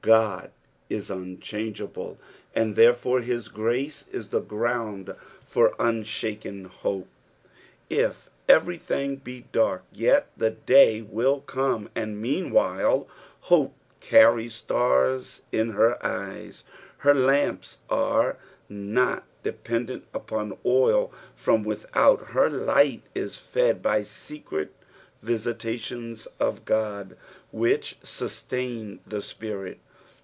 Oud 0.07 0.49
is 0.89 1.11
unchangeable, 1.11 2.17
and 2.55 2.75
therefore 2.75 3.21
his 3.21 3.49
grace 3.49 4.07
is 4.07 4.29
the 4.29 4.39
ground 4.39 5.15
for 5.45 5.75
unshaken 5.77 6.65
hope. 6.65 7.07
If 7.87 8.31
everything 8.49 9.17
be 9.17 9.45
dark, 9.51 9.83
yet 9.91 10.31
the 10.35 10.49
day 10.49 11.03
will 11.03 11.41
come, 11.41 11.87
and 11.95 12.19
meanwhile 12.19 13.07
hope 13.41 13.75
carries 13.99 14.55
stars 14.55 15.43
in 15.51 15.73
her 15.73 16.03
eyes; 16.03 16.63
her 16.97 17.13
Ismps 17.13 17.77
are 17.87 18.37
not 18.67 19.23
dependent 19.43 20.05
upon 20.15 20.57
oil 20.65 21.13
from 21.35 21.63
without, 21.63 22.29
her 22.29 22.49
light 22.49 23.03
is 23.13 23.37
fed 23.37 23.83
by 23.83 24.01
secret 24.01 24.73
visitations 25.21 26.27
of 26.39 26.65
God, 26.65 27.15
which 27.51 27.97
auatUD 28.01 28.97
the 29.05 29.21
spirit. 29.21 29.79